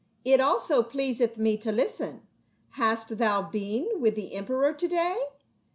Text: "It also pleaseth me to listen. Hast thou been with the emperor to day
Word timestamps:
"It 0.33 0.41
also 0.41 0.81
pleaseth 0.81 1.37
me 1.37 1.57
to 1.57 1.71
listen. 1.71 2.25
Hast 2.71 3.19
thou 3.19 3.43
been 3.43 3.87
with 4.01 4.15
the 4.15 4.33
emperor 4.33 4.73
to 4.73 4.87
day 4.87 5.15